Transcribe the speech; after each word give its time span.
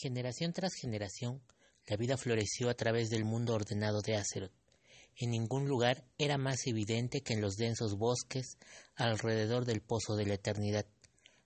Generación 0.00 0.54
tras 0.54 0.72
generación, 0.72 1.42
la 1.86 1.98
vida 1.98 2.16
floreció 2.16 2.70
a 2.70 2.74
través 2.74 3.10
del 3.10 3.26
mundo 3.26 3.52
ordenado 3.52 4.00
de 4.00 4.16
Azeroth. 4.16 4.54
En 5.14 5.30
ningún 5.30 5.68
lugar 5.68 6.06
era 6.16 6.38
más 6.38 6.66
evidente 6.66 7.20
que 7.20 7.34
en 7.34 7.42
los 7.42 7.56
densos 7.56 7.98
bosques 7.98 8.56
alrededor 8.94 9.66
del 9.66 9.82
pozo 9.82 10.16
de 10.16 10.24
la 10.24 10.34
eternidad. 10.34 10.86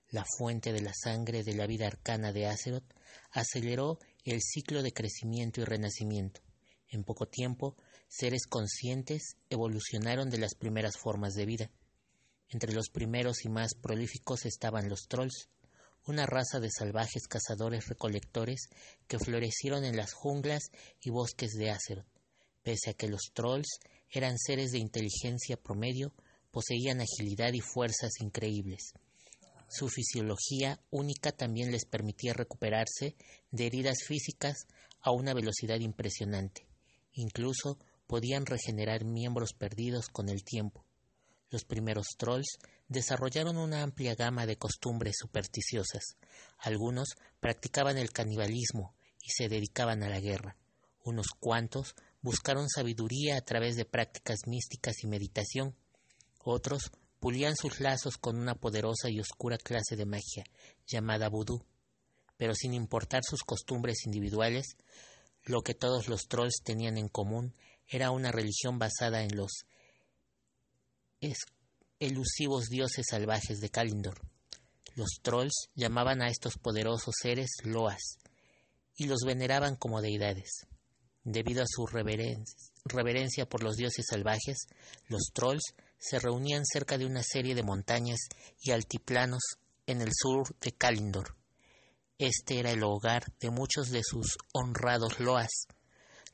La 0.08 0.24
fuente 0.38 0.72
de 0.72 0.82
la 0.82 0.92
sangre 0.94 1.42
de 1.42 1.54
la 1.54 1.66
vida 1.66 1.88
arcana 1.88 2.32
de 2.32 2.46
Azeroth 2.46 2.94
aceleró 3.32 3.98
el 4.22 4.40
ciclo 4.40 4.84
de 4.84 4.92
crecimiento 4.92 5.60
y 5.60 5.64
renacimiento. 5.64 6.40
En 6.90 7.02
poco 7.02 7.26
tiempo, 7.26 7.74
seres 8.06 8.46
conscientes 8.46 9.36
evolucionaron 9.50 10.30
de 10.30 10.38
las 10.38 10.54
primeras 10.54 10.96
formas 10.96 11.34
de 11.34 11.44
vida. 11.44 11.70
Entre 12.50 12.72
los 12.72 12.88
primeros 12.88 13.44
y 13.44 13.48
más 13.48 13.74
prolíficos 13.74 14.44
estaban 14.44 14.88
los 14.88 15.08
trolls, 15.08 15.48
una 16.06 16.26
raza 16.26 16.60
de 16.60 16.70
salvajes 16.70 17.26
cazadores 17.28 17.88
recolectores 17.88 18.68
que 19.08 19.18
florecieron 19.18 19.84
en 19.84 19.96
las 19.96 20.12
junglas 20.12 20.70
y 21.00 21.10
bosques 21.10 21.52
de 21.52 21.70
Azeroth. 21.70 22.06
Pese 22.62 22.90
a 22.90 22.94
que 22.94 23.08
los 23.08 23.30
trolls 23.32 23.78
eran 24.10 24.38
seres 24.38 24.70
de 24.72 24.78
inteligencia 24.78 25.56
promedio, 25.56 26.12
poseían 26.50 27.00
agilidad 27.00 27.52
y 27.52 27.60
fuerzas 27.60 28.12
increíbles. 28.20 28.92
Su 29.68 29.88
fisiología 29.88 30.80
única 30.90 31.32
también 31.32 31.72
les 31.72 31.84
permitía 31.84 32.32
recuperarse 32.32 33.16
de 33.50 33.66
heridas 33.66 33.98
físicas 34.06 34.66
a 35.00 35.10
una 35.10 35.34
velocidad 35.34 35.80
impresionante. 35.80 36.66
Incluso 37.12 37.78
podían 38.06 38.46
regenerar 38.46 39.04
miembros 39.04 39.52
perdidos 39.52 40.08
con 40.08 40.28
el 40.28 40.44
tiempo. 40.44 40.83
Los 41.50 41.64
primeros 41.64 42.16
trolls 42.16 42.58
desarrollaron 42.88 43.56
una 43.56 43.82
amplia 43.82 44.14
gama 44.14 44.46
de 44.46 44.56
costumbres 44.56 45.16
supersticiosas. 45.18 46.16
Algunos 46.58 47.16
practicaban 47.40 47.98
el 47.98 48.10
canibalismo 48.12 48.94
y 49.22 49.30
se 49.30 49.48
dedicaban 49.48 50.02
a 50.02 50.08
la 50.08 50.20
guerra. 50.20 50.56
Unos 51.02 51.28
cuantos 51.38 51.94
buscaron 52.22 52.68
sabiduría 52.68 53.36
a 53.36 53.42
través 53.42 53.76
de 53.76 53.84
prácticas 53.84 54.46
místicas 54.46 55.02
y 55.02 55.06
meditación. 55.06 55.76
Otros 56.42 56.90
pulían 57.20 57.56
sus 57.56 57.80
lazos 57.80 58.18
con 58.18 58.36
una 58.36 58.54
poderosa 58.54 59.08
y 59.10 59.20
oscura 59.20 59.58
clase 59.58 59.96
de 59.96 60.06
magia 60.06 60.44
llamada 60.86 61.28
vudú. 61.28 61.64
Pero 62.36 62.54
sin 62.54 62.74
importar 62.74 63.22
sus 63.22 63.44
costumbres 63.44 64.06
individuales, 64.06 64.76
lo 65.44 65.62
que 65.62 65.74
todos 65.74 66.08
los 66.08 66.26
trolls 66.26 66.62
tenían 66.64 66.98
en 66.98 67.08
común 67.08 67.54
era 67.86 68.10
una 68.10 68.32
religión 68.32 68.78
basada 68.78 69.22
en 69.22 69.36
los 69.36 69.66
elusivos 71.98 72.68
dioses 72.68 73.06
salvajes 73.08 73.60
de 73.60 73.70
Kalindor. 73.70 74.20
Los 74.94 75.20
trolls 75.22 75.70
llamaban 75.74 76.22
a 76.22 76.28
estos 76.28 76.58
poderosos 76.58 77.14
seres 77.20 77.50
loas 77.64 78.18
y 78.96 79.06
los 79.06 79.20
veneraban 79.26 79.76
como 79.76 80.00
deidades. 80.00 80.66
Debido 81.24 81.62
a 81.62 81.66
su 81.66 81.86
reverencia 81.86 83.48
por 83.48 83.62
los 83.62 83.76
dioses 83.76 84.04
salvajes, 84.08 84.66
los 85.08 85.30
trolls 85.32 85.74
se 85.98 86.18
reunían 86.18 86.64
cerca 86.66 86.98
de 86.98 87.06
una 87.06 87.22
serie 87.22 87.54
de 87.54 87.62
montañas 87.62 88.20
y 88.60 88.72
altiplanos 88.72 89.42
en 89.86 90.02
el 90.02 90.10
sur 90.12 90.54
de 90.60 90.72
Kalindor. 90.72 91.36
Este 92.18 92.60
era 92.60 92.70
el 92.70 92.84
hogar 92.84 93.24
de 93.40 93.50
muchos 93.50 93.90
de 93.90 94.02
sus 94.04 94.36
honrados 94.52 95.18
loas. 95.18 95.66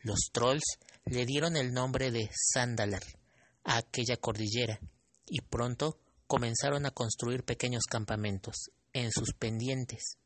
Los 0.01 0.31
trolls 0.33 0.65
le 1.05 1.25
dieron 1.25 1.57
el 1.57 1.73
nombre 1.73 2.11
de 2.11 2.29
Sandalar 2.35 3.20
a 3.65 3.79
aquella 3.79 4.17
cordillera 4.17 4.81
y 5.27 5.41
pronto 5.41 5.99
comenzaron 6.27 6.87
a 6.87 6.91
construir 6.91 7.45
pequeños 7.45 7.85
campamentos 7.85 8.71
en 8.93 9.11
sus 9.11 9.33
pendientes. 9.35 10.17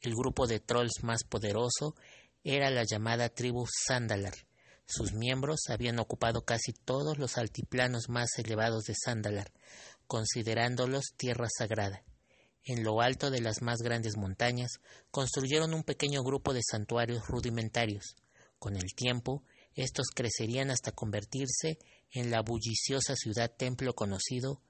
El 0.00 0.12
grupo 0.14 0.46
de 0.46 0.60
trolls 0.60 1.02
más 1.02 1.24
poderoso 1.24 1.94
era 2.42 2.70
la 2.70 2.84
llamada 2.84 3.30
tribu 3.30 3.66
Sandalar. 3.86 4.34
Sus 4.86 5.14
miembros 5.14 5.60
habían 5.68 5.98
ocupado 5.98 6.44
casi 6.44 6.72
todos 6.72 7.16
los 7.16 7.38
altiplanos 7.38 8.10
más 8.10 8.28
elevados 8.36 8.84
de 8.84 8.94
Sandalar, 8.94 9.50
considerándolos 10.06 11.14
tierra 11.16 11.48
sagrada. 11.48 12.04
En 12.64 12.82
lo 12.84 13.00
alto 13.00 13.30
de 13.30 13.40
las 13.40 13.62
más 13.62 13.78
grandes 13.78 14.16
montañas 14.16 14.80
construyeron 15.10 15.72
un 15.74 15.84
pequeño 15.84 16.22
grupo 16.22 16.52
de 16.52 16.62
santuarios 16.62 17.26
rudimentarios. 17.26 18.16
Con 18.58 18.76
el 18.76 18.94
tiempo, 18.94 19.42
estos 19.74 20.08
crecerían 20.14 20.70
hasta 20.70 20.92
convertirse 20.92 21.78
en 22.10 22.30
la 22.30 22.42
bulliciosa 22.42 23.16
ciudad 23.16 23.50
templo 23.56 23.94
conocido 23.94 24.62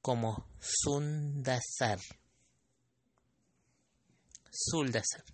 como 0.00 0.48
Sundasar. 0.60 1.98
Suldasar. 4.50 5.24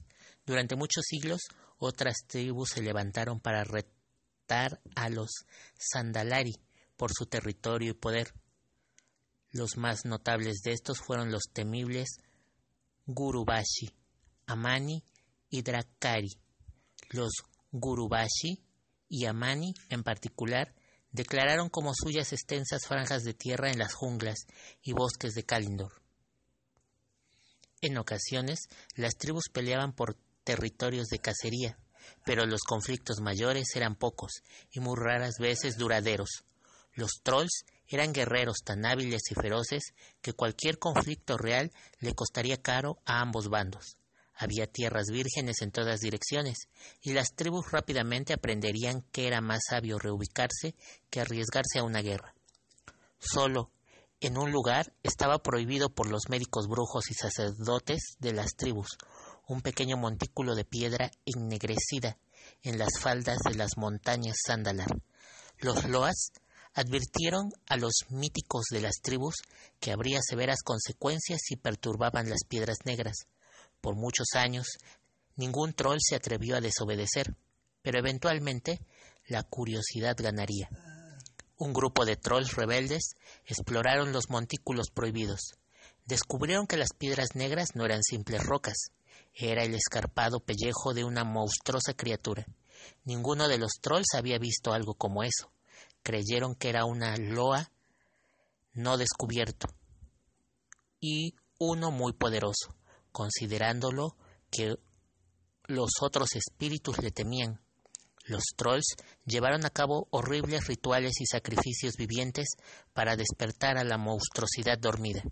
Durante 0.45 0.77
muchos 0.77 1.05
siglos, 1.07 1.41
otras 1.79 2.17
tribus 2.27 2.71
se 2.71 2.83
levantaron 2.83 3.41
para 3.41 3.65
retar 3.65 4.81
a 4.97 5.09
los 5.09 5.31
Sandalari 5.79 6.55
por 6.97 7.13
su 7.13 7.27
territorio 7.27 7.91
y 7.91 7.95
poder. 7.95 8.33
Los 9.51 9.77
más 9.77 10.05
notables 10.05 10.63
de 10.63 10.73
estos 10.73 10.99
fueron 11.01 11.31
los 11.31 11.43
temibles 11.53 12.09
Gurubashi, 13.07 13.91
Amani 14.47 15.05
y 15.51 15.63
Drakari. 15.63 16.31
Los 17.11 17.33
Gurubashi 17.71 18.65
y 19.09 19.27
Amani, 19.27 19.75
en 19.91 20.03
particular, 20.03 20.75
declararon 21.13 21.69
como 21.69 21.93
suyas 21.95 22.33
extensas 22.33 22.87
franjas 22.87 23.23
de 23.23 23.35
tierra 23.35 23.71
en 23.71 23.79
las 23.79 23.95
junglas 23.95 24.47
y 24.83 24.93
bosques 24.93 25.35
de 25.35 25.45
Kalindor. 25.45 26.03
En 27.81 27.99
ocasiones, 27.99 28.69
las 28.95 29.17
tribus 29.17 29.45
peleaban 29.53 29.93
por 29.93 30.17
territorios 30.45 31.09
de 31.09 31.19
cacería, 31.19 31.79
pero 32.25 32.47
los 32.47 32.63
conflictos 32.63 33.21
mayores 33.21 33.75
eran 33.77 33.97
pocos 33.97 34.43
y 34.71 34.81
muy 34.81 34.97
raras 34.97 35.35
veces 35.39 35.77
duraderos. 35.77 36.45
Los 36.95 37.21
trolls 37.23 37.65
eran 37.89 38.13
guerreros 38.13 38.59
tan 38.65 38.87
hábiles 38.87 39.23
y 39.31 39.35
feroces 39.35 39.95
que 40.21 40.33
cualquier 40.33 40.79
conflicto 40.79 41.37
real 41.37 41.73
le 42.01 42.15
costaría 42.15 42.61
caro 42.61 42.99
a 43.05 43.21
ambos 43.21 43.49
bandos. 43.49 43.97
Había 44.35 44.67
tierras 44.67 45.07
vírgenes 45.11 45.63
en 45.63 45.71
todas 45.71 46.01
direcciones, 46.01 46.69
y 47.01 47.13
las 47.13 47.35
tribus 47.35 47.71
rápidamente 47.71 48.33
aprenderían 48.33 49.03
que 49.13 49.27
era 49.27 49.41
más 49.41 49.61
sabio 49.69 49.99
reubicarse 49.99 50.75
que 51.11 51.21
arriesgarse 51.21 51.79
a 51.79 51.85
una 51.85 52.03
guerra. 52.03 52.35
Solo 53.19 53.71
en 54.21 54.39
un 54.39 54.53
lugar 54.53 54.93
estaba 55.03 55.43
prohibido 55.43 55.91
por 55.91 56.09
los 56.09 56.29
médicos 56.29 56.69
brujos 56.69 57.11
y 57.11 57.15
sacerdotes 57.15 58.17
de 58.21 58.33
las 58.33 58.55
tribus, 58.55 58.97
un 59.49 59.61
pequeño 59.61 59.97
montículo 59.97 60.55
de 60.55 60.65
piedra 60.65 61.11
ennegrecida 61.27 62.19
en 62.63 62.79
las 62.79 62.99
faldas 63.01 63.39
de 63.45 63.55
las 63.55 63.77
montañas 63.77 64.37
Sandalar. 64.47 65.03
Los 65.59 65.85
loas 65.89 66.33
advirtieron 66.75 67.51
a 67.67 67.77
los 67.77 67.93
míticos 68.11 68.67
de 68.71 68.81
las 68.81 69.01
tribus 69.03 69.37
que 69.81 69.93
habría 69.93 70.21
severas 70.23 70.63
consecuencias 70.63 71.41
si 71.43 71.57
perturbaban 71.57 72.31
las 72.31 72.45
piedras 72.49 72.79
negras, 72.85 73.27
por 73.83 73.97
muchos 73.97 74.29
años, 74.35 74.79
ningún 75.37 75.75
troll 75.75 75.99
se 76.01 76.15
atrevió 76.15 76.57
a 76.57 76.61
desobedecer, 76.63 77.37
pero 77.83 77.99
eventualmente 77.99 78.81
la 79.27 79.43
curiosidad 79.43 80.17
ganaría. 80.17 80.71
Un 81.59 81.75
grupo 81.75 82.07
de 82.07 82.17
trolls 82.17 82.55
rebeldes 82.55 83.17
exploraron 83.45 84.13
los 84.13 84.31
montículos 84.31 84.91
prohibidos. 84.91 85.59
Descubrieron 86.07 86.67
que 86.67 86.77
las 86.77 86.95
piedras 86.97 87.35
negras 87.35 87.71
no 87.75 87.85
eran 87.85 88.03
simples 88.03 88.43
rocas, 88.43 88.91
era 89.35 89.65
el 89.65 89.75
escarpado 89.75 90.41
pellejo 90.41 90.95
de 90.95 91.05
una 91.05 91.25
monstruosa 91.25 91.95
criatura. 91.95 92.47
Ninguno 93.05 93.49
de 93.49 93.59
los 93.59 93.73
trolls 93.81 94.15
había 94.15 94.39
visto 94.39 94.73
algo 94.73 94.95
como 94.95 95.23
eso. 95.23 95.51
Creyeron 96.03 96.55
que 96.55 96.69
era 96.69 96.85
una 96.85 97.17
loa 97.17 97.71
no 98.75 98.97
descubierto 98.97 99.69
y 100.99 101.35
uno 101.59 101.91
muy 101.91 102.13
poderoso 102.13 102.75
considerándolo 103.13 104.17
que 104.51 104.77
los 105.67 105.91
otros 106.01 106.35
espíritus 106.35 106.99
le 106.99 107.11
temían. 107.11 107.61
Los 108.25 108.43
trolls 108.57 108.97
llevaron 109.25 109.65
a 109.65 109.71
cabo 109.71 110.09
horribles 110.11 110.67
rituales 110.67 111.21
y 111.21 111.27
sacrificios 111.27 111.95
vivientes 111.97 112.49
para 112.93 113.17
despertar 113.17 113.79
a 113.79 113.85
la 113.85 113.99
monstruosidad 113.99 114.79
dormida. 114.79 115.23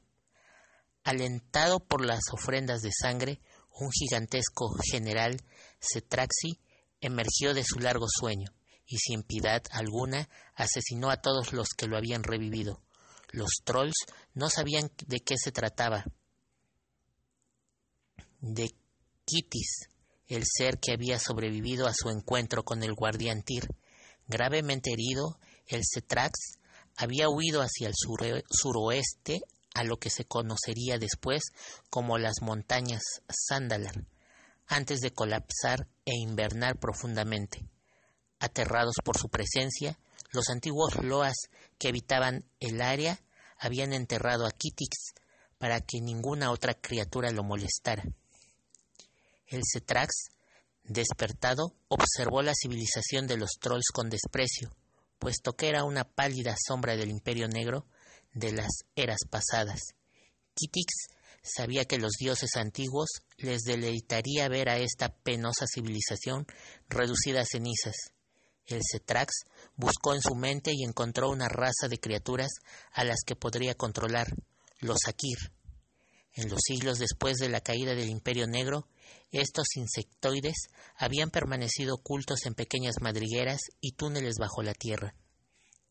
Alentado 1.05 1.81
por 1.81 2.05
las 2.05 2.21
ofrendas 2.33 2.81
de 2.83 2.91
sangre, 2.93 3.41
un 3.73 3.91
gigantesco 3.91 4.75
general 4.91 5.37
Cetraxi 5.81 6.61
emergió 7.01 7.55
de 7.55 7.65
su 7.65 7.79
largo 7.79 8.07
sueño 8.09 8.53
y 8.87 8.99
sin 8.99 9.23
piedad 9.23 9.63
alguna 9.71 10.29
asesinó 10.55 11.11
a 11.11 11.21
todos 11.21 11.53
los 11.53 11.69
que 11.71 11.87
lo 11.87 11.97
habían 11.97 12.25
revivido. 12.25 12.83
Los 13.31 13.51
trolls 13.65 13.95
no 14.35 14.51
sabían 14.51 14.91
de 15.07 15.21
qué 15.21 15.37
se 15.39 15.53
trataba, 15.53 16.05
de 18.41 18.75
Kitis, 19.25 19.89
el 20.29 20.45
ser 20.47 20.79
que 20.79 20.93
había 20.93 21.19
sobrevivido 21.19 21.87
a 21.87 21.95
su 21.95 22.11
encuentro 22.11 22.65
con 22.65 22.83
el 22.83 22.95
guardián 22.95 23.43
Tyr. 23.43 23.69
Gravemente 24.27 24.93
herido, 24.93 25.39
el 25.67 25.83
Cetrax 25.85 26.59
había 26.97 27.29
huido 27.29 27.63
hacia 27.63 27.89
el 27.89 27.95
suroeste 27.95 29.41
a 29.75 29.85
lo 29.85 29.99
que 29.99 30.11
se 30.11 30.25
conocería 30.25 30.99
después 30.99 31.43
como 31.89 32.19
las 32.19 32.43
montañas 32.43 33.03
Sandalar. 33.29 34.05
antes 34.67 35.01
de 35.01 35.11
colapsar 35.11 35.89
e 36.05 36.13
invernar 36.15 36.79
profundamente. 36.79 37.67
Aterrados 38.39 38.95
por 39.05 39.19
su 39.19 39.29
presencia, 39.29 39.99
los 40.33 40.49
antiguos 40.49 40.95
loas 41.03 41.35
que 41.77 41.89
habitaban 41.89 42.45
el 42.61 42.81
área 42.81 43.21
habían 43.59 43.93
enterrado 43.93 44.47
a 44.47 44.53
Kitix 44.53 45.15
para 45.59 45.81
que 45.81 46.01
ninguna 46.01 46.53
otra 46.53 46.75
criatura 46.75 47.33
lo 47.33 47.43
molestara. 47.43 48.05
El 49.51 49.63
Cetrax, 49.65 50.31
despertado, 50.85 51.75
observó 51.89 52.41
la 52.41 52.55
civilización 52.55 53.27
de 53.27 53.37
los 53.37 53.51
trolls 53.61 53.91
con 53.93 54.09
desprecio, 54.09 54.71
puesto 55.19 55.55
que 55.55 55.69
era 55.69 55.83
una 55.83 56.05
pálida 56.05 56.55
sombra 56.57 56.97
del 56.97 57.11
imperio 57.11 57.49
negro 57.49 57.85
de 58.33 58.53
las 58.53 58.71
eras 58.95 59.19
pasadas. 59.29 59.81
Kitix 60.55 61.09
sabía 61.43 61.85
que 61.85 61.99
los 61.99 62.13
dioses 62.13 62.55
antiguos 62.55 63.09
les 63.39 63.63
deleitaría 63.63 64.49
ver 64.49 64.69
a 64.69 64.79
esta 64.79 65.09
penosa 65.09 65.67
civilización 65.67 66.47
reducida 66.89 67.41
a 67.41 67.45
cenizas. 67.45 67.97
El 68.67 68.83
Cetrax 68.89 69.33
buscó 69.75 70.15
en 70.15 70.23
su 70.23 70.37
mente 70.37 70.71
y 70.73 70.85
encontró 70.85 71.29
una 71.29 71.49
raza 71.49 71.89
de 71.89 71.99
criaturas 71.99 72.53
a 72.93 73.03
las 73.03 73.19
que 73.27 73.35
podría 73.35 73.75
controlar, 73.75 74.33
los 74.79 75.09
Akir. 75.09 75.51
En 76.35 76.49
los 76.49 76.61
siglos 76.65 77.01
después 77.01 77.39
de 77.39 77.49
la 77.49 77.61
caída 77.61 77.97
del 77.97 78.09
Imperio 78.09 78.47
Negro, 78.47 78.87
estos 79.31 79.77
insectoides 79.77 80.69
habían 80.97 81.31
permanecido 81.31 81.95
ocultos 81.95 82.47
en 82.47 82.55
pequeñas 82.55 82.97
madrigueras 83.01 83.61
y 83.81 83.93
túneles 83.93 84.37
bajo 84.39 84.63
la 84.63 84.75
tierra. 84.75 85.15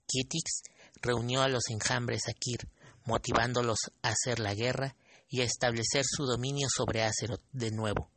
Kitix 0.07 0.63
reunió 1.01 1.41
a 1.41 1.47
los 1.47 1.69
enjambres 1.69 2.27
Akir, 2.27 2.69
motivándolos 3.05 3.79
a 4.01 4.09
hacer 4.09 4.39
la 4.39 4.53
guerra 4.53 4.95
y 5.29 5.41
a 5.41 5.45
establecer 5.45 6.03
su 6.05 6.25
dominio 6.25 6.67
sobre 6.75 7.03
Azeroth 7.03 7.43
de 7.51 7.71
nuevo. 7.71 8.11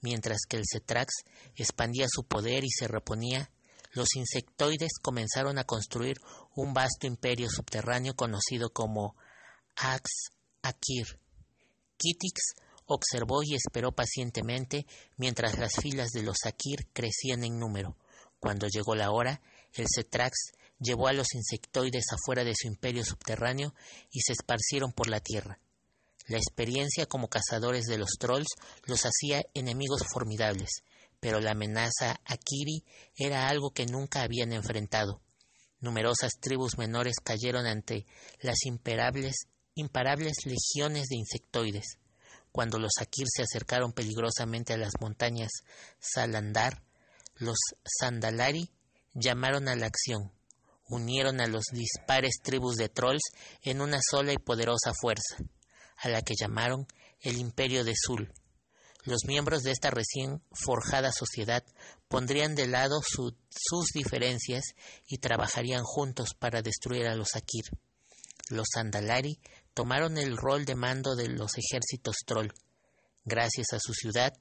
Mientras 0.00 0.38
que 0.48 0.56
el 0.56 0.64
Cetrax 0.70 1.24
expandía 1.56 2.06
su 2.08 2.24
poder 2.24 2.64
y 2.64 2.70
se 2.70 2.88
reponía, 2.88 3.50
los 3.92 4.16
insectoides 4.16 4.98
comenzaron 5.00 5.58
a 5.58 5.64
construir 5.64 6.16
un 6.54 6.74
vasto 6.74 7.06
imperio 7.06 7.48
subterráneo 7.48 8.14
conocido 8.14 8.70
como 8.70 9.16
Ax 9.76 10.30
Akir. 10.62 11.20
Kitix 11.96 12.54
observó 12.86 13.42
y 13.42 13.54
esperó 13.54 13.92
pacientemente 13.92 14.86
mientras 15.16 15.58
las 15.58 15.74
filas 15.74 16.10
de 16.10 16.22
los 16.22 16.38
Akir 16.44 16.86
crecían 16.92 17.44
en 17.44 17.58
número. 17.58 17.96
Cuando 18.38 18.66
llegó 18.68 18.94
la 18.94 19.10
hora, 19.10 19.40
el 19.72 19.86
Cetrax 19.94 20.52
llevó 20.78 21.08
a 21.08 21.12
los 21.12 21.34
insectoides 21.34 22.04
afuera 22.12 22.44
de 22.44 22.54
su 22.54 22.66
imperio 22.66 23.04
subterráneo 23.04 23.74
y 24.10 24.20
se 24.20 24.32
esparcieron 24.32 24.92
por 24.92 25.08
la 25.08 25.20
tierra. 25.20 25.58
La 26.26 26.38
experiencia 26.38 27.06
como 27.06 27.28
cazadores 27.28 27.84
de 27.84 27.98
los 27.98 28.16
trolls 28.18 28.48
los 28.86 29.02
hacía 29.04 29.42
enemigos 29.52 30.02
formidables, 30.10 30.82
pero 31.20 31.40
la 31.40 31.52
amenaza 31.52 32.20
a 32.24 32.36
Kiri 32.36 32.84
era 33.16 33.48
algo 33.48 33.70
que 33.70 33.86
nunca 33.86 34.22
habían 34.22 34.52
enfrentado. 34.52 35.20
Numerosas 35.80 36.32
tribus 36.40 36.78
menores 36.78 37.16
cayeron 37.22 37.66
ante 37.66 38.06
las 38.40 38.64
imparables, 38.64 39.48
imparables 39.74 40.46
legiones 40.46 41.08
de 41.08 41.16
insectoides. 41.16 41.98
Cuando 42.54 42.78
los 42.78 42.92
Akir 43.00 43.26
se 43.28 43.42
acercaron 43.42 43.92
peligrosamente 43.92 44.72
a 44.74 44.76
las 44.76 44.92
montañas 45.00 45.50
Salandar, 45.98 46.84
los 47.34 47.56
Sandalari 47.84 48.70
llamaron 49.12 49.66
a 49.66 49.74
la 49.74 49.86
acción, 49.86 50.30
unieron 50.88 51.40
a 51.40 51.48
los 51.48 51.64
dispares 51.72 52.36
tribus 52.44 52.76
de 52.76 52.88
trolls 52.88 53.24
en 53.62 53.80
una 53.80 53.98
sola 54.08 54.32
y 54.32 54.38
poderosa 54.38 54.92
fuerza 54.94 55.38
a 55.96 56.08
la 56.08 56.22
que 56.22 56.34
llamaron 56.40 56.86
el 57.22 57.38
Imperio 57.38 57.82
de 57.82 57.94
Zul. 57.96 58.32
Los 59.02 59.24
miembros 59.26 59.64
de 59.64 59.72
esta 59.72 59.90
recién 59.90 60.40
forjada 60.52 61.10
sociedad 61.10 61.64
pondrían 62.06 62.54
de 62.54 62.68
lado 62.68 63.00
sus 63.02 63.86
diferencias 63.92 64.62
y 65.08 65.18
trabajarían 65.18 65.82
juntos 65.82 66.34
para 66.38 66.62
destruir 66.62 67.08
a 67.08 67.16
los 67.16 67.34
Akir. 67.34 67.64
Los 68.48 68.68
Andalari 68.76 69.40
tomaron 69.74 70.16
el 70.16 70.36
rol 70.36 70.64
de 70.64 70.74
mando 70.74 71.14
de 71.16 71.28
los 71.28 71.52
ejércitos 71.58 72.16
troll. 72.24 72.48
Gracias 73.24 73.72
a 73.72 73.80
su 73.80 73.92
ciudad, 73.92 74.32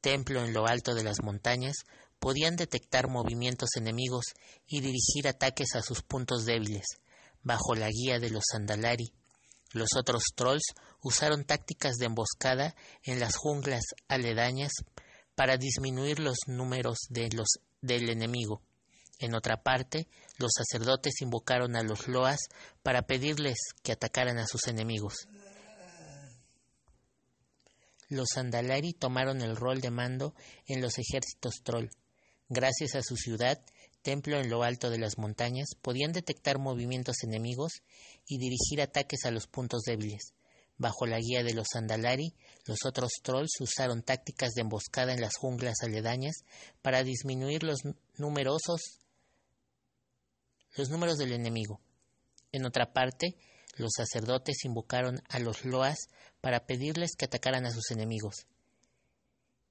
templo 0.00 0.44
en 0.44 0.52
lo 0.52 0.66
alto 0.66 0.94
de 0.94 1.02
las 1.02 1.22
montañas, 1.22 1.76
podían 2.18 2.56
detectar 2.56 3.08
movimientos 3.08 3.70
enemigos 3.76 4.26
y 4.66 4.80
dirigir 4.80 5.28
ataques 5.28 5.74
a 5.74 5.82
sus 5.82 6.02
puntos 6.02 6.44
débiles. 6.44 6.84
Bajo 7.42 7.74
la 7.74 7.88
guía 7.88 8.18
de 8.18 8.30
los 8.30 8.44
Andalari, 8.54 9.12
los 9.72 9.88
otros 9.96 10.22
trolls 10.34 10.72
usaron 11.02 11.44
tácticas 11.44 11.96
de 11.96 12.06
emboscada 12.06 12.74
en 13.02 13.20
las 13.20 13.36
junglas 13.36 13.84
aledañas 14.08 14.72
para 15.34 15.56
disminuir 15.56 16.20
los 16.20 16.38
números 16.46 16.98
de 17.08 17.28
los, 17.30 17.48
del 17.80 18.08
enemigo. 18.08 18.62
En 19.18 19.34
otra 19.34 19.62
parte, 19.62 20.08
los 20.38 20.52
sacerdotes 20.56 21.20
invocaron 21.20 21.76
a 21.76 21.82
los 21.82 22.08
loas 22.08 22.40
para 22.82 23.02
pedirles 23.02 23.58
que 23.82 23.92
atacaran 23.92 24.38
a 24.38 24.46
sus 24.46 24.66
enemigos. 24.66 25.28
Los 28.08 28.36
Andalari 28.36 28.92
tomaron 28.92 29.40
el 29.40 29.56
rol 29.56 29.80
de 29.80 29.90
mando 29.90 30.34
en 30.66 30.80
los 30.80 30.98
ejércitos 30.98 31.62
troll. 31.62 31.88
Gracias 32.48 32.94
a 32.94 33.02
su 33.02 33.16
ciudad, 33.16 33.60
templo 34.02 34.38
en 34.38 34.50
lo 34.50 34.62
alto 34.62 34.90
de 34.90 34.98
las 34.98 35.18
montañas, 35.18 35.68
podían 35.80 36.12
detectar 36.12 36.58
movimientos 36.58 37.22
enemigos 37.22 37.82
y 38.26 38.38
dirigir 38.38 38.82
ataques 38.82 39.24
a 39.24 39.30
los 39.30 39.46
puntos 39.46 39.82
débiles. 39.82 40.34
Bajo 40.76 41.06
la 41.06 41.18
guía 41.18 41.42
de 41.42 41.54
los 41.54 41.68
Andalari, 41.74 42.34
los 42.66 42.78
otros 42.84 43.12
trolls 43.22 43.60
usaron 43.60 44.02
tácticas 44.02 44.50
de 44.52 44.62
emboscada 44.62 45.14
en 45.14 45.20
las 45.20 45.36
junglas 45.36 45.76
aledañas 45.82 46.34
para 46.82 47.04
disminuir 47.04 47.62
los 47.62 47.78
numerosos 48.18 49.03
los 50.76 50.90
números 50.90 51.18
del 51.18 51.32
enemigo. 51.32 51.80
En 52.52 52.64
otra 52.64 52.92
parte, 52.92 53.36
los 53.76 53.92
sacerdotes 53.96 54.64
invocaron 54.64 55.22
a 55.28 55.38
los 55.38 55.64
Loas 55.64 56.08
para 56.40 56.66
pedirles 56.66 57.16
que 57.16 57.24
atacaran 57.24 57.66
a 57.66 57.70
sus 57.70 57.90
enemigos. 57.90 58.46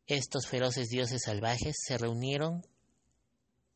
Estos 0.07 0.47
feroces 0.47 0.89
dioses 0.89 1.21
salvajes 1.25 1.75
se 1.81 1.97
reunieron 1.97 2.65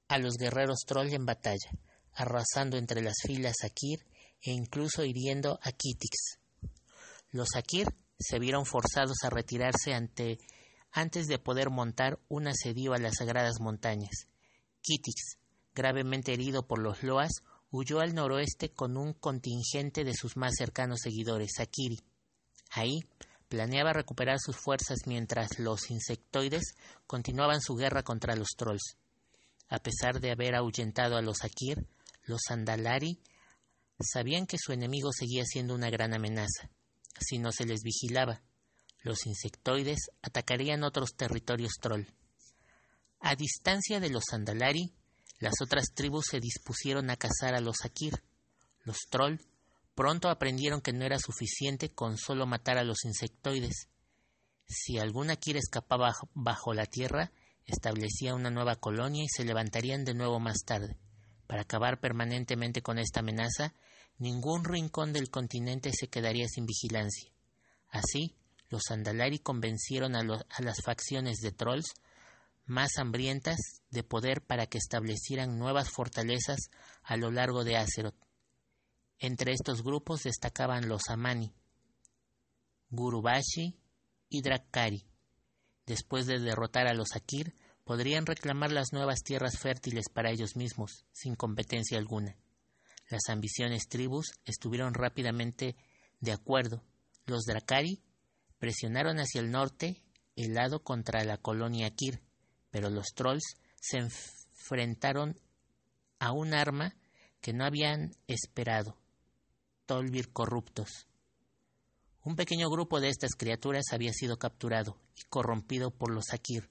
a 0.10 0.18
los 0.18 0.36
guerreros 0.36 0.80
troll 0.86 1.14
en 1.14 1.26
batalla, 1.26 1.70
arrasando 2.14 2.78
entre 2.78 3.02
las 3.02 3.16
filas 3.26 3.64
Akir 3.64 4.06
e 4.42 4.52
incluso 4.52 5.06
hiriendo 5.06 5.60
a 5.62 5.72
Kitix. 5.72 6.40
Los 7.32 7.56
Akir 7.56 7.88
se 8.20 8.40
vieron 8.40 8.66
forzados 8.66 9.18
a 9.24 9.30
retirarse 9.30 9.94
ante, 9.94 10.40
antes 10.92 11.28
de 11.28 11.40
poder 11.40 11.70
montar 11.70 12.20
un 12.28 12.48
asedio 12.48 12.94
a 12.94 12.98
las 12.98 13.16
sagradas 13.18 13.60
montañas. 13.60 14.28
Kitix, 14.82 15.38
gravemente 15.78 16.34
herido 16.34 16.66
por 16.66 16.80
los 16.80 17.04
Loas, 17.04 17.44
huyó 17.70 18.00
al 18.00 18.16
noroeste 18.16 18.72
con 18.74 18.98
un 18.98 19.14
contingente 19.14 20.04
de 20.04 20.16
sus 20.16 20.36
más 20.36 20.56
cercanos 20.58 21.02
seguidores, 21.04 21.60
Akiri. 21.60 22.02
Ahí 22.72 23.02
planeaba 23.48 23.94
recuperar 23.94 24.40
sus 24.40 24.58
fuerzas 24.58 25.02
mientras 25.06 25.60
los 25.60 25.92
insectoides 25.92 26.76
continuaban 27.06 27.62
su 27.62 27.76
guerra 27.76 28.02
contra 28.02 28.36
los 28.36 28.50
trolls. 28.58 28.98
A 29.70 29.78
pesar 29.78 30.20
de 30.20 30.32
haber 30.32 30.56
ahuyentado 30.56 31.16
a 31.16 31.22
los 31.22 31.44
Akir, 31.44 31.88
los 32.24 32.42
Andalari 32.50 33.22
sabían 34.00 34.48
que 34.48 34.58
su 34.58 34.72
enemigo 34.72 35.12
seguía 35.12 35.44
siendo 35.46 35.76
una 35.76 35.92
gran 35.92 36.14
amenaza. 36.14 36.72
Si 37.20 37.38
no 37.38 37.52
se 37.52 37.66
les 37.66 37.82
vigilaba, 37.84 38.42
los 39.04 39.28
insectoides 39.28 40.10
atacarían 40.24 40.84
otros 40.84 41.16
territorios 41.16 41.74
troll. 41.80 42.06
A 43.20 43.36
distancia 43.36 44.00
de 44.00 44.10
los 44.10 44.24
Andalari, 44.32 44.94
las 45.40 45.54
otras 45.62 45.94
tribus 45.94 46.26
se 46.32 46.40
dispusieron 46.40 47.10
a 47.10 47.18
cazar 47.18 47.54
a 47.54 47.62
los 47.62 47.86
Akir. 47.86 48.24
Los 48.84 48.98
troll 49.10 49.40
pronto 49.94 50.30
aprendieron 50.30 50.82
que 50.82 50.94
no 50.94 51.06
era 51.06 51.20
suficiente 51.20 51.90
con 51.90 52.18
solo 52.18 52.46
matar 52.46 52.78
a 52.78 52.84
los 52.84 53.06
insectoides. 53.06 53.88
Si 54.68 54.98
algún 54.98 55.30
Akir 55.30 55.58
escapaba 55.58 56.14
bajo 56.34 56.74
la 56.74 56.86
tierra, 56.86 57.32
establecía 57.66 58.34
una 58.34 58.50
nueva 58.50 58.76
colonia 58.78 59.24
y 59.24 59.30
se 59.30 59.46
levantarían 59.46 60.06
de 60.06 60.14
nuevo 60.14 60.40
más 60.40 60.64
tarde. 60.66 60.98
Para 61.46 61.62
acabar 61.62 62.00
permanentemente 62.00 62.82
con 62.82 62.98
esta 62.98 63.20
amenaza, 63.20 63.74
ningún 64.18 64.66
rincón 64.66 65.14
del 65.14 65.30
continente 65.30 65.92
se 65.94 66.08
quedaría 66.08 66.48
sin 66.48 66.66
vigilancia. 66.66 67.32
Así, 67.90 68.36
los 68.70 68.90
Andalari 68.90 69.40
convencieron 69.40 70.16
a, 70.16 70.20
a 70.20 70.62
las 70.62 70.82
facciones 70.84 71.38
de 71.38 71.52
trolls 71.52 71.94
más 72.68 72.98
hambrientas 72.98 73.58
de 73.90 74.04
poder 74.04 74.46
para 74.46 74.68
que 74.68 74.78
establecieran 74.78 75.58
nuevas 75.58 75.90
fortalezas 75.90 76.70
a 77.02 77.18
lo 77.18 77.32
largo 77.32 77.64
de 77.64 77.78
Azeroth. 77.78 78.16
Entre 79.20 79.54
estos 79.54 79.82
grupos 79.82 80.24
destacaban 80.24 80.88
los 80.88 81.10
Amani, 81.10 81.56
Gurubashi 82.90 83.80
y 84.30 84.42
Drakkari. 84.42 85.08
Después 85.86 86.28
de 86.28 86.40
derrotar 86.40 86.88
a 86.88 86.94
los 86.94 87.16
Akir, 87.16 87.56
podrían 87.84 88.26
reclamar 88.26 88.72
las 88.72 88.92
nuevas 88.92 89.24
tierras 89.24 89.58
fértiles 89.58 90.10
para 90.14 90.30
ellos 90.30 90.58
mismos, 90.58 91.06
sin 91.14 91.36
competencia 91.36 91.98
alguna. 91.98 92.38
Las 93.10 93.30
ambiciones 93.30 93.88
tribus 93.88 94.34
estuvieron 94.44 94.94
rápidamente 94.94 95.78
de 96.20 96.34
acuerdo. 96.34 96.84
Los 97.26 97.46
Drakari 97.46 98.04
presionaron 98.60 99.20
hacia 99.20 99.40
el 99.40 99.52
norte 99.52 100.04
helado 100.36 100.84
contra 100.84 101.24
la 101.24 101.38
colonia 101.38 101.90
Kir, 101.92 102.22
pero 102.72 102.90
los 102.90 103.08
trolls 103.16 103.58
se 103.80 103.98
enfrentaron 103.98 105.40
a 106.20 106.32
un 106.32 106.54
arma 106.54 106.96
que 107.42 107.54
no 107.54 107.66
habían 107.66 108.16
esperado, 108.28 108.98
Tolvir 109.86 110.34
corruptos. 110.34 111.08
Un 112.24 112.36
pequeño 112.36 112.70
grupo 112.70 113.00
de 113.00 113.08
estas 113.08 113.36
criaturas 113.36 113.86
había 113.94 114.12
sido 114.12 114.38
capturado 114.38 115.00
y 115.16 115.24
corrompido 115.30 115.92
por 115.92 116.14
los 116.14 116.34
Akir, 116.34 116.70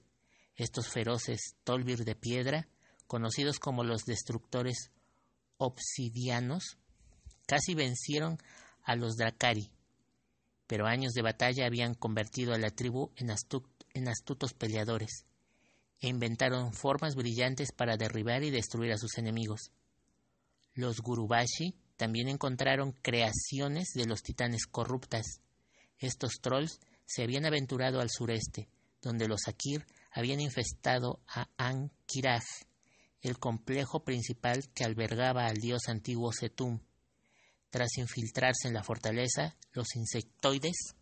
estos 0.55 0.87
feroces 0.89 1.55
Tolvir 1.63 2.05
de 2.05 2.15
piedra, 2.15 2.67
conocidos 3.07 3.57
como 3.57 3.83
los 3.83 4.03
destructores 4.03 4.91
obsidianos, 5.57 6.77
casi 7.47 7.73
vencieron 7.73 8.37
a 8.83 8.95
los 8.95 9.15
Drakari, 9.15 9.71
pero 10.67 10.85
años 10.85 11.13
de 11.13 11.23
batalla 11.23 11.65
habían 11.65 11.95
convertido 11.95 12.53
a 12.53 12.59
la 12.59 12.69
tribu 12.69 13.11
en, 13.15 13.33
en 13.93 14.07
astutos 14.09 14.53
peleadores, 14.53 15.25
e 15.99 16.07
inventaron 16.07 16.73
formas 16.73 17.15
brillantes 17.15 17.71
para 17.71 17.97
derribar 17.97 18.43
y 18.43 18.51
destruir 18.51 18.91
a 18.91 18.97
sus 18.97 19.17
enemigos. 19.17 19.71
Los 20.73 21.01
Gurubashi 21.01 21.75
también 21.95 22.27
encontraron 22.27 22.91
creaciones 22.91 23.89
de 23.95 24.05
los 24.05 24.21
titanes 24.21 24.67
corruptas. 24.67 25.41
Estos 25.97 26.39
trolls 26.41 26.79
se 27.05 27.23
habían 27.23 27.45
aventurado 27.45 27.99
al 27.99 28.09
sureste, 28.11 28.69
donde 29.01 29.27
los 29.27 29.47
Akir 29.47 29.85
habían 30.11 30.39
infestado 30.39 31.19
a 31.27 31.49
Ankiraj, 31.57 32.43
el 33.21 33.39
complejo 33.39 34.03
principal 34.03 34.69
que 34.73 34.83
albergaba 34.83 35.47
al 35.47 35.57
dios 35.57 35.87
antiguo 35.87 36.31
Setum. 36.31 36.79
Tras 37.69 37.97
infiltrarse 37.97 38.67
en 38.67 38.73
la 38.75 38.83
fortaleza, 38.83 39.55
los 39.73 39.95
insectoides 39.95 40.95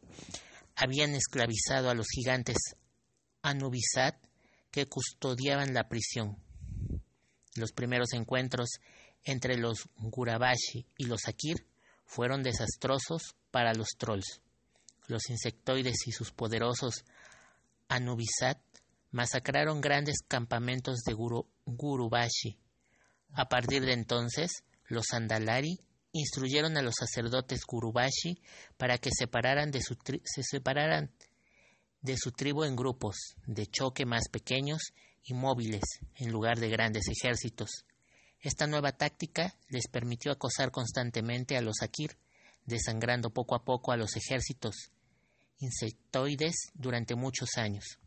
habían 0.75 1.16
esclavizado 1.16 1.90
a 1.90 1.94
los 1.94 2.08
gigantes 2.08 2.58
Anubisat 3.42 4.16
que 4.75 4.88
custodiaban 4.88 5.74
la 5.74 5.88
prisión. 5.88 6.36
Los 7.55 7.72
primeros 7.72 8.12
encuentros 8.12 8.67
entre 9.24 9.58
los 9.58 9.88
Gurabashi 9.96 10.86
y 10.98 11.05
los 11.05 11.29
Akir 11.29 11.65
fueron 12.03 12.44
desastrosos 12.44 13.38
para 13.51 13.74
los 13.74 13.88
trolls. 13.98 14.41
Los 15.08 15.29
insectoides 15.29 16.05
y 16.08 16.12
sus 16.12 16.34
poderosos 16.34 17.05
Anubisat 17.88 18.60
masacraron 19.12 19.79
grandes 19.79 20.17
campamentos 20.27 21.03
de 21.05 21.13
Gurubashi. 21.65 22.60
A 23.32 23.48
partir 23.48 23.86
de 23.86 23.94
entonces, 23.94 24.65
los 24.88 25.05
Andalari 25.13 25.79
instruyeron 26.12 26.75
a 26.75 26.82
los 26.82 26.96
sacerdotes 27.00 27.62
Gurubashi 27.65 28.41
para 28.75 28.98
que 28.98 29.12
separaran 29.17 29.72
de 29.72 29.82
su 29.82 29.96
se 30.25 30.44
separaran 30.44 31.13
de 32.06 32.18
su 32.18 32.32
tribu 32.32 32.64
en 32.64 32.76
grupos 32.76 33.36
de 33.48 33.66
choque 33.66 34.06
más 34.06 34.30
pequeños 34.30 34.94
y 35.24 35.34
móviles 35.34 35.84
en 36.16 36.32
lugar 36.32 36.60
de 36.60 36.70
grandes 36.70 37.08
ejércitos. 37.08 37.86
Esta 38.40 38.68
nueva 38.68 38.92
táctica 38.92 39.56
les 39.70 39.88
permitió 39.88 40.32
acosar 40.32 40.70
constantemente 40.70 41.58
a 41.58 41.62
los 41.62 41.82
Akir, 41.82 42.16
desangrando 42.66 43.32
poco 43.32 43.56
a 43.56 43.66
poco 43.66 43.92
a 43.92 43.98
los 43.98 44.16
ejércitos 44.16 44.92
insectoides 45.58 46.70
durante 46.76 47.16
muchos 47.16 47.58
años. 47.58 47.98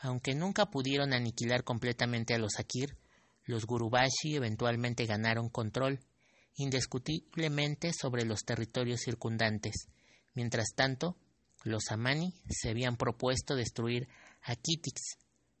Aunque 0.00 0.34
nunca 0.34 0.66
pudieron 0.70 1.12
aniquilar 1.12 1.62
completamente 1.62 2.32
a 2.32 2.38
los 2.38 2.58
Akir, 2.58 2.96
los 3.44 3.66
Gurubashi 3.66 4.34
eventualmente 4.34 5.04
ganaron 5.04 5.50
control 5.50 6.00
indiscutiblemente 6.54 7.92
sobre 7.92 8.24
los 8.24 8.44
territorios 8.44 9.00
circundantes. 9.02 9.88
Mientras 10.32 10.68
tanto, 10.74 11.18
los 11.66 11.90
Amani 11.90 12.32
se 12.48 12.70
habían 12.70 12.96
propuesto 12.96 13.54
destruir 13.54 14.08
a 14.42 14.56
Kitix, 14.56 15.18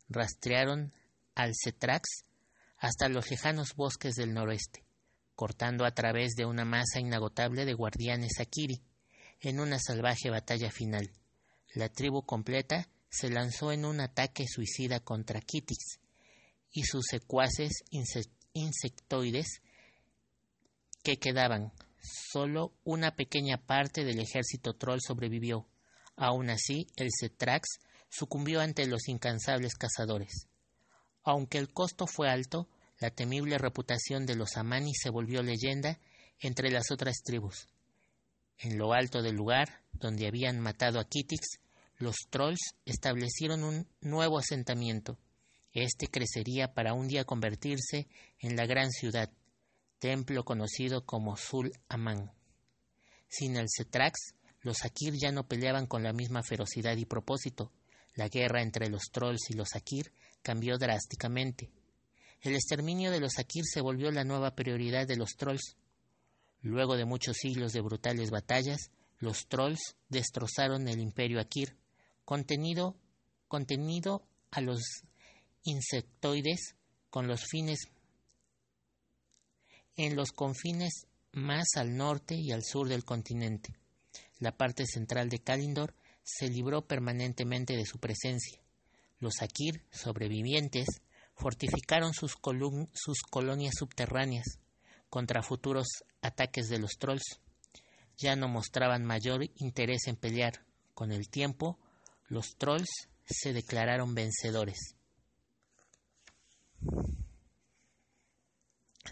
rastrearon 0.08 0.92
al 1.34 1.52
Cetrax 1.54 2.24
hasta 2.78 3.08
los 3.08 3.30
lejanos 3.30 3.74
bosques 3.74 4.14
del 4.14 4.32
noroeste, 4.32 4.84
cortando 5.34 5.84
a 5.84 5.92
través 5.92 6.34
de 6.34 6.44
una 6.44 6.64
masa 6.64 7.00
inagotable 7.00 7.64
de 7.64 7.74
guardianes 7.74 8.38
Akiri, 8.40 8.82
en 9.40 9.60
una 9.60 9.78
salvaje 9.78 10.30
batalla 10.30 10.70
final. 10.70 11.10
La 11.74 11.88
tribu 11.88 12.24
completa 12.24 12.88
se 13.10 13.28
lanzó 13.28 13.72
en 13.72 13.84
un 13.84 14.00
ataque 14.00 14.46
suicida 14.46 15.00
contra 15.00 15.40
Kitix 15.40 16.00
y 16.72 16.84
sus 16.84 17.04
secuaces 17.10 17.84
insectoides 18.52 19.62
que 21.02 21.18
quedaban. 21.18 21.72
Solo 22.00 22.72
una 22.84 23.16
pequeña 23.16 23.58
parte 23.58 24.04
del 24.04 24.20
ejército 24.20 24.74
troll 24.74 25.00
sobrevivió. 25.00 25.66
Aún 26.16 26.50
así, 26.50 26.86
el 26.96 27.08
Cetrax 27.18 27.78
sucumbió 28.08 28.60
ante 28.60 28.86
los 28.86 29.08
incansables 29.08 29.74
cazadores. 29.74 30.48
Aunque 31.22 31.58
el 31.58 31.72
costo 31.72 32.06
fue 32.06 32.28
alto, 32.30 32.68
la 32.98 33.10
temible 33.10 33.58
reputación 33.58 34.24
de 34.24 34.36
los 34.36 34.56
Amani 34.56 34.94
se 34.94 35.10
volvió 35.10 35.42
leyenda 35.42 36.00
entre 36.40 36.70
las 36.70 36.90
otras 36.90 37.16
tribus. 37.22 37.68
En 38.58 38.78
lo 38.78 38.94
alto 38.94 39.22
del 39.22 39.36
lugar 39.36 39.82
donde 39.92 40.26
habían 40.26 40.60
matado 40.60 40.98
a 40.98 41.04
Kitix, 41.04 41.58
los 41.98 42.16
trolls 42.30 42.74
establecieron 42.84 43.64
un 43.64 43.88
nuevo 44.00 44.38
asentamiento. 44.38 45.18
Este 45.72 46.06
crecería 46.08 46.72
para 46.72 46.94
un 46.94 47.08
día 47.08 47.24
convertirse 47.24 48.08
en 48.38 48.56
la 48.56 48.64
gran 48.64 48.90
ciudad, 48.90 49.30
templo 49.98 50.44
conocido 50.44 51.04
como 51.04 51.36
Sul 51.36 51.72
Amán. 51.88 52.32
Sin 53.28 53.56
el 53.56 53.66
Cetrax, 53.74 54.34
los 54.66 54.84
Akir 54.84 55.14
ya 55.14 55.30
no 55.30 55.46
peleaban 55.46 55.86
con 55.86 56.02
la 56.02 56.12
misma 56.12 56.42
ferocidad 56.42 56.96
y 56.96 57.04
propósito. 57.04 57.72
La 58.14 58.28
guerra 58.28 58.62
entre 58.62 58.88
los 58.90 59.04
trolls 59.12 59.48
y 59.48 59.54
los 59.54 59.76
Akir 59.76 60.12
cambió 60.42 60.76
drásticamente. 60.76 61.70
El 62.40 62.56
exterminio 62.56 63.12
de 63.12 63.20
los 63.20 63.38
Akir 63.38 63.62
se 63.64 63.80
volvió 63.80 64.10
la 64.10 64.24
nueva 64.24 64.56
prioridad 64.56 65.06
de 65.06 65.16
los 65.16 65.36
trolls. 65.36 65.76
Luego 66.62 66.96
de 66.96 67.04
muchos 67.04 67.36
siglos 67.36 67.72
de 67.72 67.80
brutales 67.80 68.30
batallas, 68.30 68.90
los 69.18 69.46
trolls 69.46 69.94
destrozaron 70.08 70.88
el 70.88 70.98
imperio 70.98 71.40
Akir, 71.40 71.76
contenido, 72.24 72.96
contenido 73.46 74.26
a 74.50 74.60
los 74.60 74.82
insectoides 75.62 76.74
con 77.08 77.28
los 77.28 77.44
fines 77.44 77.86
en 79.94 80.16
los 80.16 80.32
confines 80.32 81.06
más 81.32 81.68
al 81.76 81.96
norte 81.96 82.34
y 82.34 82.50
al 82.50 82.64
sur 82.64 82.88
del 82.88 83.04
continente. 83.04 83.76
La 84.38 84.52
parte 84.52 84.86
central 84.86 85.28
de 85.28 85.38
Kalindor 85.38 85.94
se 86.22 86.48
libró 86.48 86.86
permanentemente 86.86 87.74
de 87.76 87.86
su 87.86 87.98
presencia. 87.98 88.60
Los 89.18 89.40
Akir, 89.40 89.82
sobrevivientes, 89.90 90.86
fortificaron 91.34 92.12
sus, 92.12 92.36
sus 92.92 93.22
colonias 93.30 93.74
subterráneas 93.78 94.58
contra 95.08 95.42
futuros 95.42 95.86
ataques 96.20 96.68
de 96.68 96.78
los 96.78 96.98
trolls. 96.98 97.40
Ya 98.18 98.36
no 98.36 98.48
mostraban 98.48 99.04
mayor 99.04 99.42
interés 99.56 100.06
en 100.06 100.16
pelear. 100.16 100.64
Con 100.94 101.12
el 101.12 101.28
tiempo, 101.28 101.78
los 102.28 102.56
trolls 102.56 103.08
se 103.24 103.52
declararon 103.52 104.14
vencedores. 104.14 104.94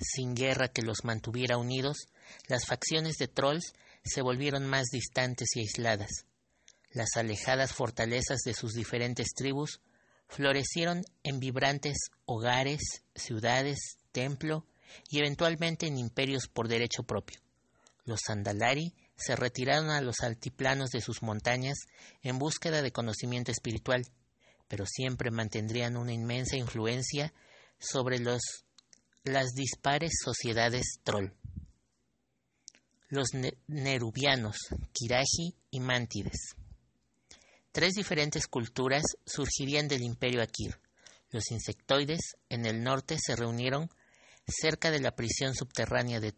Sin 0.01 0.35
guerra 0.35 0.69
que 0.69 0.83
los 0.83 1.05
mantuviera 1.05 1.57
unidos, 1.57 2.09
las 2.49 2.67
facciones 2.67 3.17
de 3.17 3.29
trolls 3.29 3.75
se 4.05 4.23
volvieron 4.23 4.67
más 4.67 4.87
distantes 4.93 5.49
y 5.57 5.61
aisladas. 5.61 6.27
Las 6.93 7.17
alejadas 7.17 7.73
fortalezas 7.73 8.41
de 8.45 8.55
sus 8.55 8.73
diferentes 8.73 9.29
tribus 9.35 9.81
florecieron 10.29 11.03
en 11.23 11.41
vibrantes 11.41 11.97
hogares, 12.25 13.05
ciudades, 13.15 13.79
templo 14.13 14.67
y 15.11 15.19
eventualmente 15.19 15.87
en 15.87 15.99
imperios 15.99 16.49
por 16.49 16.69
derecho 16.69 17.03
propio. 17.03 17.41
Los 18.05 18.21
Sandalari 18.27 18.95
se 19.17 19.37
retiraron 19.37 19.91
a 19.91 20.01
los 20.01 20.21
altiplanos 20.21 20.91
de 20.91 21.01
sus 21.01 21.23
montañas 21.23 21.79
en 22.23 22.39
búsqueda 22.39 22.83
de 22.83 22.93
conocimiento 22.93 23.51
espiritual, 23.51 24.07
pero 24.69 24.87
siempre 24.87 25.31
mantendrían 25.31 25.97
una 25.97 26.13
inmensa 26.13 26.57
influencia 26.57 27.33
sobre 27.79 28.19
los 28.19 28.41
las 29.25 29.55
dispares 29.55 30.13
sociedades 30.23 31.01
troll. 31.03 31.33
Los 33.15 33.29
nerubianos, 33.69 34.57
Kiraji 34.93 35.55
y 35.71 35.79
Mántides. 35.79 36.57
Tres 37.71 37.93
diferentes 37.93 38.49
culturas 38.49 39.05
surgirían 39.25 39.87
del 39.87 40.03
imperio 40.03 40.43
Akir. 40.43 40.81
Los 41.31 41.53
insectoides 41.53 42.35
en 42.49 42.67
el 42.67 42.83
norte 42.83 43.17
se 43.25 43.37
reunieron 43.37 43.89
cerca 44.49 44.91
de 44.91 44.99
la 44.99 45.15
prisión 45.15 45.55
subterránea 45.55 46.19
de, 46.19 46.35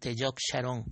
de 0.00 0.14
Yok 0.14 0.38
Sharon. 0.38 0.84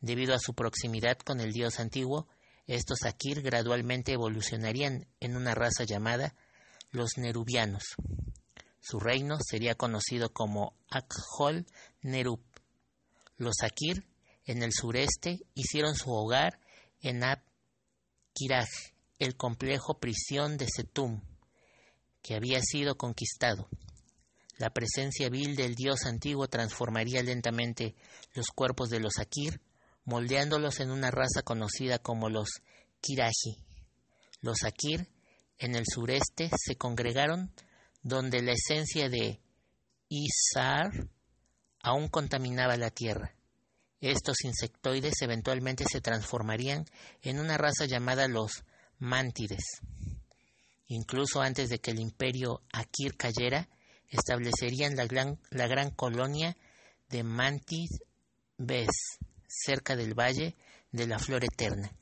Debido 0.00 0.34
a 0.34 0.38
su 0.38 0.54
proximidad 0.54 1.18
con 1.18 1.40
el 1.40 1.52
dios 1.52 1.80
antiguo, 1.80 2.26
estos 2.66 3.02
Akir 3.04 3.42
gradualmente 3.42 4.12
evolucionarían 4.12 5.06
en 5.20 5.36
una 5.36 5.54
raza 5.54 5.84
llamada 5.84 6.34
los 6.92 7.18
Nerubianos. 7.18 7.84
Su 8.80 9.00
reino 9.00 9.36
sería 9.46 9.74
conocido 9.74 10.32
como 10.32 10.72
Akhol 10.88 11.66
Nerub. 12.00 12.40
Los 13.36 13.62
Akir, 13.62 14.07
en 14.48 14.62
el 14.62 14.72
sureste, 14.72 15.44
hicieron 15.54 15.94
su 15.94 16.10
hogar 16.10 16.58
en 17.02 17.22
Ab-Kiraj, 17.22 18.68
el 19.18 19.36
complejo 19.36 20.00
prisión 20.00 20.56
de 20.56 20.66
Setum, 20.74 21.20
que 22.22 22.34
había 22.34 22.60
sido 22.62 22.96
conquistado. 22.96 23.68
La 24.56 24.70
presencia 24.70 25.28
vil 25.28 25.54
del 25.54 25.74
dios 25.74 26.06
antiguo 26.06 26.48
transformaría 26.48 27.22
lentamente 27.22 27.94
los 28.32 28.46
cuerpos 28.46 28.88
de 28.88 29.00
los 29.00 29.18
Akir, 29.18 29.60
moldeándolos 30.04 30.80
en 30.80 30.92
una 30.92 31.10
raza 31.10 31.42
conocida 31.42 31.98
como 31.98 32.30
los 32.30 32.48
Kiraji. 33.02 33.62
Los 34.40 34.64
Akir, 34.64 35.12
en 35.58 35.74
el 35.74 35.84
sureste, 35.86 36.50
se 36.56 36.76
congregaron 36.76 37.52
donde 38.02 38.40
la 38.40 38.52
esencia 38.52 39.10
de 39.10 39.40
Isar 40.08 40.90
aún 41.82 42.08
contaminaba 42.08 42.78
la 42.78 42.90
tierra. 42.90 43.37
Estos 44.00 44.44
insectoides 44.44 45.14
eventualmente 45.22 45.84
se 45.90 46.00
transformarían 46.00 46.84
en 47.22 47.40
una 47.40 47.58
raza 47.58 47.86
llamada 47.86 48.28
los 48.28 48.64
mántides. 48.98 49.64
Incluso 50.86 51.42
antes 51.42 51.68
de 51.68 51.80
que 51.80 51.90
el 51.90 51.98
imperio 51.98 52.62
Akir 52.72 53.16
cayera, 53.16 53.68
establecerían 54.08 54.96
la 54.96 55.06
gran, 55.66 55.90
colonia 55.90 56.56
de 57.10 57.22
Mantis 57.22 57.90
Bes, 58.56 59.18
cerca 59.46 59.96
del 59.96 60.18
valle 60.18 60.56
de 60.92 61.06
la 61.06 61.18
Flor 61.18 61.44
Eterna. 61.44 61.92